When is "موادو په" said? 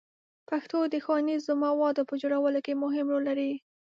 1.65-2.15